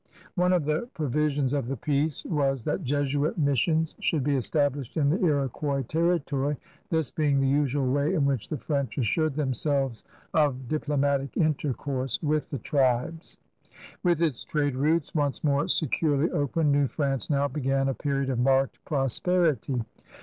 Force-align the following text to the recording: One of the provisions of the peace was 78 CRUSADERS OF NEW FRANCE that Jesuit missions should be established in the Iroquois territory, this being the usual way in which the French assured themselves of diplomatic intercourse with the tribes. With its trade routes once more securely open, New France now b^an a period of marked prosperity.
One 0.33 0.51
of 0.51 0.65
the 0.65 0.89
provisions 0.95 1.53
of 1.53 1.67
the 1.67 1.77
peace 1.77 2.25
was 2.25 2.61
78 2.61 2.63
CRUSADERS 2.63 2.63
OF 2.63 2.63
NEW 2.63 2.63
FRANCE 2.63 2.63
that 2.63 2.83
Jesuit 2.83 3.37
missions 3.37 3.95
should 3.99 4.23
be 4.23 4.35
established 4.35 4.97
in 4.97 5.09
the 5.11 5.23
Iroquois 5.23 5.83
territory, 5.83 6.57
this 6.89 7.11
being 7.11 7.39
the 7.39 7.47
usual 7.47 7.85
way 7.85 8.15
in 8.15 8.25
which 8.25 8.49
the 8.49 8.57
French 8.57 8.97
assured 8.97 9.35
themselves 9.35 10.03
of 10.33 10.67
diplomatic 10.67 11.37
intercourse 11.37 12.17
with 12.23 12.49
the 12.49 12.57
tribes. 12.57 13.37
With 14.01 14.23
its 14.23 14.43
trade 14.43 14.75
routes 14.75 15.13
once 15.13 15.43
more 15.43 15.67
securely 15.67 16.31
open, 16.31 16.71
New 16.71 16.87
France 16.87 17.29
now 17.29 17.47
b^an 17.47 17.87
a 17.87 17.93
period 17.93 18.31
of 18.31 18.39
marked 18.39 18.83
prosperity. 18.85 19.83